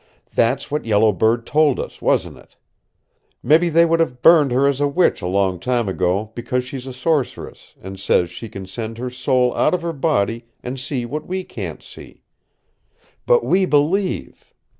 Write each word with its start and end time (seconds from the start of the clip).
"That's 0.33 0.71
what 0.71 0.83
Yellow 0.83 1.11
Bird 1.11 1.45
told 1.45 1.79
us, 1.79 2.01
wasn't 2.01 2.35
it? 2.39 2.55
Mebby 3.43 3.69
they 3.69 3.85
would 3.85 3.99
have 3.99 4.23
burned 4.23 4.51
her 4.51 4.67
as 4.67 4.81
a 4.81 4.87
witch 4.87 5.21
a 5.21 5.27
long 5.27 5.59
time 5.59 5.87
ago 5.87 6.31
because 6.33 6.63
she's 6.63 6.87
a 6.87 6.91
sorceress, 6.91 7.75
and 7.83 7.99
says 7.99 8.31
she 8.31 8.49
can 8.49 8.65
send 8.65 8.97
her 8.97 9.11
soul 9.11 9.55
out 9.55 9.75
of 9.75 9.83
her 9.83 9.93
body 9.93 10.45
and 10.63 10.79
see 10.79 11.05
what 11.05 11.27
we 11.27 11.43
can't 11.43 11.83
see. 11.83 12.23
BUT 13.27 13.43
WE 13.45 13.65
BELIEVE!" 13.65 14.51